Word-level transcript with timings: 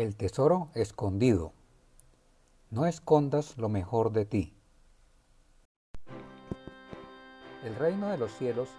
El 0.00 0.16
tesoro 0.16 0.70
escondido. 0.74 1.52
No 2.70 2.86
escondas 2.86 3.58
lo 3.58 3.68
mejor 3.68 4.12
de 4.12 4.24
ti. 4.24 4.54
El 7.62 7.76
reino 7.76 8.08
de 8.08 8.16
los 8.16 8.32
cielos 8.32 8.70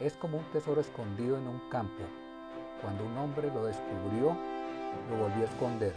es 0.00 0.14
como 0.14 0.38
un 0.38 0.50
tesoro 0.52 0.80
escondido 0.80 1.36
en 1.36 1.48
un 1.48 1.60
campo. 1.68 2.02
Cuando 2.80 3.04
un 3.04 3.14
hombre 3.18 3.48
lo 3.48 3.66
descubrió, 3.66 4.34
lo 5.10 5.16
volvió 5.18 5.42
a 5.42 5.50
esconder. 5.50 5.94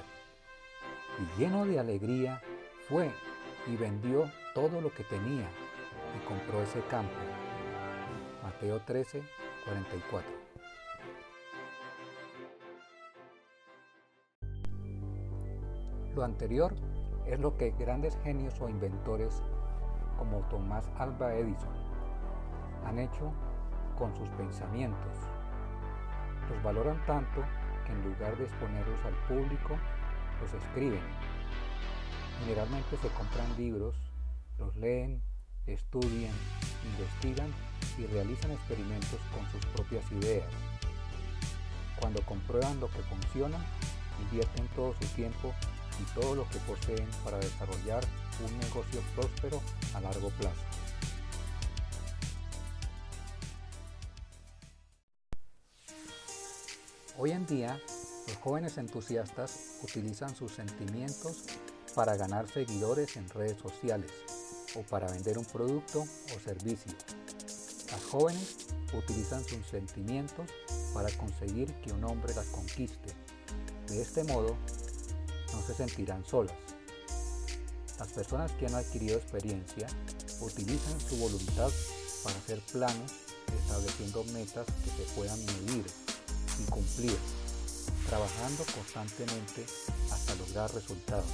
Y 1.18 1.40
lleno 1.40 1.66
de 1.66 1.80
alegría, 1.80 2.42
fue 2.90 3.10
y 3.68 3.78
vendió 3.78 4.30
todo 4.54 4.82
lo 4.82 4.94
que 4.94 5.06
tenía 5.06 5.48
y 6.14 6.28
compró 6.28 6.62
ese 6.62 6.82
campo. 6.90 7.16
Mateo 8.44 8.82
13, 8.82 9.24
44. 9.64 10.43
Lo 16.16 16.24
anterior 16.24 16.76
es 17.26 17.40
lo 17.40 17.58
que 17.58 17.72
grandes 17.72 18.18
genios 18.24 18.60
o 18.62 18.70
inventores 18.70 19.42
como 20.18 20.42
Tomás 20.50 20.88
Alba 20.98 21.34
Edison 21.34 21.74
han 22.86 23.00
hecho 23.00 23.32
con 23.98 24.16
sus 24.16 24.30
pensamientos. 24.30 25.18
Los 26.50 26.62
valoran 26.62 27.04
tanto 27.06 27.42
que 27.86 27.94
en 27.94 28.04
lugar 28.04 28.38
de 28.38 28.44
exponerlos 28.44 29.00
al 29.06 29.14
público, 29.28 29.76
los 30.40 30.54
escriben. 30.54 31.02
Generalmente 32.42 32.98
se 32.98 33.08
compran 33.10 33.58
libros, 33.58 33.96
los 34.60 34.76
leen, 34.76 35.22
estudian, 35.66 36.34
investigan 36.84 37.50
y 37.98 38.06
realizan 38.08 38.52
experimentos 38.52 39.20
con 39.34 39.50
sus 39.52 39.66
propias 39.68 40.12
ideas. 40.12 40.48
Cuando 42.00 42.22
comprueban 42.24 42.80
lo 42.80 42.88
que 42.88 43.02
funciona, 43.04 43.58
invierten 44.22 44.68
todo 44.76 44.94
su 44.94 45.08
tiempo 45.16 45.54
y 46.00 46.20
todo 46.20 46.36
lo 46.36 46.50
que 46.50 46.60
poseen 46.60 47.08
para 47.24 47.38
desarrollar 47.38 48.04
un 48.46 48.58
negocio 48.60 49.02
próspero 49.16 49.62
a 49.94 50.02
largo 50.02 50.30
plazo. 50.30 50.62
Hoy 57.18 57.32
en 57.32 57.46
día, 57.46 57.80
los 58.28 58.38
jóvenes 58.38 58.78
entusiastas 58.78 59.78
utilizan 59.84 60.36
sus 60.36 60.52
sentimientos 60.52 61.44
para 61.94 62.16
ganar 62.16 62.50
seguidores 62.50 63.18
en 63.18 63.30
redes 63.30 63.58
sociales 63.62 64.12
o 64.76 64.82
para 64.82 65.12
vender 65.12 65.38
un 65.38 65.46
producto 65.46 66.02
o 66.02 66.40
servicio. 66.44 66.92
Las 67.92 68.04
jóvenes 68.06 68.56
utilizan 68.98 69.44
sus 69.44 69.66
sentimientos 69.68 70.50
para 70.94 71.12
conseguir 71.18 71.72
que 71.76 71.94
un 71.94 72.04
hombre 72.04 72.34
las 72.34 72.48
conquiste. 72.48 73.14
De 73.88 74.02
este 74.02 74.24
modo, 74.24 74.58
no 75.54 75.62
se 75.62 75.74
sentirán 75.74 76.26
solas. 76.26 76.56
Las 78.00 78.08
personas 78.10 78.52
que 78.54 78.66
han 78.66 78.76
adquirido 78.76 79.18
experiencia 79.18 79.88
utilizan 80.42 81.00
su 81.00 81.16
voluntad 81.18 81.70
para 82.24 82.36
hacer 82.38 82.60
planes 82.72 83.12
estableciendo 83.48 84.24
metas 84.26 84.66
que 84.84 84.90
se 84.90 85.12
puedan 85.16 85.40
medir 85.46 85.86
y 86.60 86.70
cumplir, 86.70 87.18
trabajando 88.08 88.64
constantemente 88.74 89.66
hasta 90.12 90.36
lograr 90.36 90.74
resultados. 90.74 91.26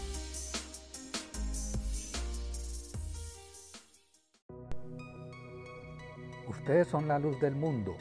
Ustedes 6.47 6.87
son 6.87 7.07
la 7.07 7.19
luz 7.19 7.39
del 7.39 7.55
mundo. 7.55 7.95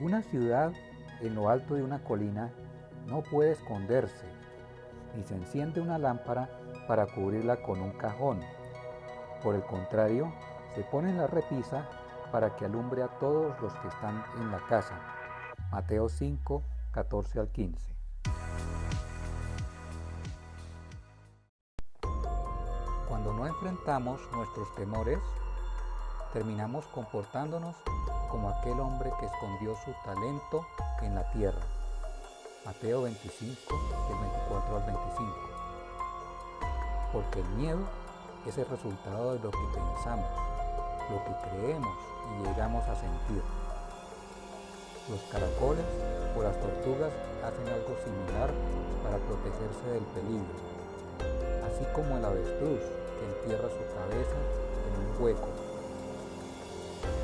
Una 0.00 0.22
ciudad 0.22 0.72
en 1.20 1.34
lo 1.34 1.48
alto 1.48 1.74
de 1.74 1.82
una 1.82 2.02
colina 2.02 2.52
no 3.06 3.22
puede 3.22 3.52
esconderse 3.52 4.37
y 5.16 5.22
se 5.22 5.34
enciende 5.34 5.80
una 5.80 5.98
lámpara 5.98 6.48
para 6.86 7.06
cubrirla 7.06 7.62
con 7.62 7.80
un 7.80 7.92
cajón. 7.92 8.40
Por 9.42 9.54
el 9.54 9.62
contrario, 9.62 10.32
se 10.74 10.82
pone 10.84 11.10
en 11.10 11.18
la 11.18 11.26
repisa 11.26 11.88
para 12.32 12.56
que 12.56 12.64
alumbre 12.64 13.02
a 13.02 13.08
todos 13.18 13.60
los 13.60 13.72
que 13.74 13.88
están 13.88 14.24
en 14.38 14.50
la 14.50 14.58
casa. 14.68 15.00
Mateo 15.70 16.08
5, 16.08 16.62
14 16.92 17.40
al 17.40 17.48
15. 17.48 17.94
Cuando 23.08 23.32
no 23.32 23.46
enfrentamos 23.46 24.20
nuestros 24.32 24.74
temores, 24.74 25.18
terminamos 26.32 26.86
comportándonos 26.88 27.76
como 28.30 28.50
aquel 28.50 28.78
hombre 28.80 29.10
que 29.18 29.26
escondió 29.26 29.74
su 29.76 29.92
talento 30.04 30.66
en 31.02 31.14
la 31.14 31.30
tierra. 31.32 31.77
Mateo 32.68 33.00
25, 33.00 33.56
del 34.12 34.18
24 34.28 34.76
al 34.76 34.84
25. 34.84 35.32
Porque 37.14 37.40
el 37.40 37.48
miedo 37.56 37.80
es 38.44 38.58
el 38.58 38.68
resultado 38.68 39.32
de 39.32 39.40
lo 39.40 39.50
que 39.50 39.66
pensamos, 39.72 40.28
lo 41.08 41.16
que 41.24 41.32
creemos 41.48 41.96
y 42.28 42.44
llegamos 42.44 42.86
a 42.86 42.94
sentir. 42.94 43.40
Los 45.08 45.20
caracoles 45.32 45.86
o 46.36 46.42
las 46.42 46.60
tortugas 46.60 47.08
hacen 47.40 47.72
algo 47.72 47.96
similar 48.04 48.52
para 49.00 49.16
protegerse 49.16 49.88
del 49.88 50.04
peligro, 50.12 50.52
así 51.64 51.88
como 51.96 52.20
el 52.20 52.24
avestruz 52.26 52.84
que 52.84 53.24
entierra 53.32 53.72
su 53.72 53.80
cabeza 53.96 54.36
en 54.36 54.92
un 55.08 55.24
hueco. 55.24 55.48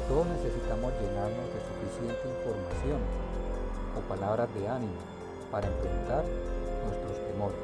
Todos 0.08 0.26
necesitamos 0.40 0.88
llenarnos 1.04 1.52
de 1.52 1.60
suficiente 1.68 2.32
información 2.32 3.00
o 3.92 4.00
palabras 4.08 4.48
de 4.54 4.68
ánimo 4.68 5.14
para 5.54 5.68
enfrentar 5.68 6.24
nuestros 6.84 7.28
temores. 7.28 7.56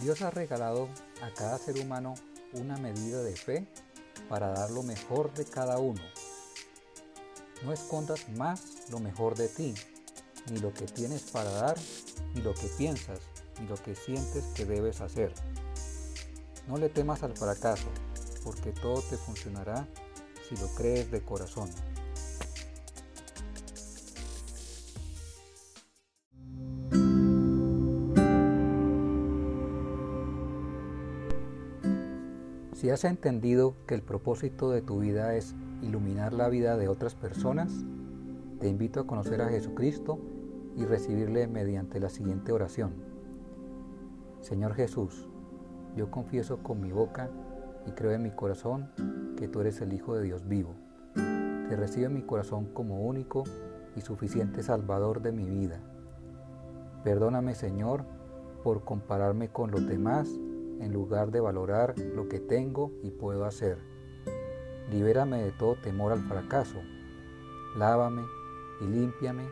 Dios 0.00 0.20
ha 0.20 0.30
regalado 0.30 0.90
a 1.22 1.30
cada 1.30 1.56
ser 1.56 1.78
humano 1.78 2.14
una 2.52 2.76
medida 2.76 3.22
de 3.22 3.34
fe 3.34 3.66
para 4.28 4.50
dar 4.50 4.70
lo 4.70 4.82
mejor 4.82 5.32
de 5.32 5.46
cada 5.46 5.78
uno. 5.78 6.02
No 7.64 7.72
escondas 7.72 8.28
más 8.36 8.90
lo 8.90 9.00
mejor 9.00 9.34
de 9.34 9.48
ti, 9.48 9.72
ni 10.50 10.58
lo 10.58 10.74
que 10.74 10.84
tienes 10.84 11.22
para 11.30 11.50
dar, 11.50 11.78
ni 12.34 12.42
lo 12.42 12.52
que 12.52 12.68
piensas, 12.76 13.20
ni 13.58 13.66
lo 13.66 13.76
que 13.76 13.94
sientes 13.94 14.44
que 14.54 14.66
debes 14.66 15.00
hacer. 15.00 15.32
No 16.68 16.76
le 16.76 16.90
temas 16.90 17.22
al 17.22 17.34
fracaso, 17.34 17.88
porque 18.44 18.72
todo 18.72 19.00
te 19.00 19.16
funcionará 19.16 19.88
si 20.46 20.54
lo 20.58 20.68
crees 20.74 21.10
de 21.10 21.22
corazón. 21.22 21.70
Si 32.76 32.90
has 32.90 33.04
entendido 33.04 33.74
que 33.86 33.94
el 33.94 34.02
propósito 34.02 34.68
de 34.70 34.82
tu 34.82 34.98
vida 34.98 35.34
es 35.34 35.54
iluminar 35.80 36.34
la 36.34 36.50
vida 36.50 36.76
de 36.76 36.88
otras 36.88 37.14
personas, 37.14 37.72
te 38.60 38.68
invito 38.68 39.00
a 39.00 39.06
conocer 39.06 39.40
a 39.40 39.48
Jesucristo 39.48 40.18
y 40.76 40.84
recibirle 40.84 41.46
mediante 41.46 42.00
la 42.00 42.10
siguiente 42.10 42.52
oración. 42.52 42.92
Señor 44.42 44.74
Jesús, 44.74 45.26
yo 45.96 46.10
confieso 46.10 46.58
con 46.58 46.82
mi 46.82 46.92
boca 46.92 47.30
y 47.86 47.92
creo 47.92 48.12
en 48.12 48.22
mi 48.22 48.30
corazón 48.30 48.90
que 49.38 49.48
tú 49.48 49.62
eres 49.62 49.80
el 49.80 49.94
Hijo 49.94 50.14
de 50.14 50.24
Dios 50.24 50.46
vivo. 50.46 50.74
Te 51.14 51.76
recibo 51.76 52.08
en 52.08 52.14
mi 52.14 52.22
corazón 52.24 52.66
como 52.74 53.06
único 53.06 53.44
y 53.96 54.02
suficiente 54.02 54.62
Salvador 54.62 55.22
de 55.22 55.32
mi 55.32 55.48
vida. 55.48 55.80
Perdóname 57.04 57.54
Señor 57.54 58.04
por 58.62 58.84
compararme 58.84 59.48
con 59.48 59.70
los 59.70 59.86
demás 59.86 60.28
en 60.80 60.92
lugar 60.92 61.30
de 61.30 61.40
valorar 61.40 61.94
lo 61.98 62.28
que 62.28 62.40
tengo 62.40 62.92
y 63.02 63.10
puedo 63.10 63.44
hacer. 63.44 63.78
Libérame 64.90 65.42
de 65.42 65.52
todo 65.52 65.76
temor 65.76 66.12
al 66.12 66.20
fracaso. 66.20 66.80
Lávame 67.76 68.22
y 68.80 68.84
límpiame 68.84 69.44